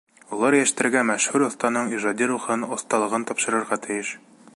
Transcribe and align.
Улар 0.35 0.55
йәштәргә 0.59 1.03
мәшһүр 1.09 1.45
оҫтаның 1.47 1.91
ижади 1.97 2.29
рухын, 2.31 2.65
оҫталығын 2.79 3.27
тапшырырға 3.33 3.79
тейеш. 3.85 4.15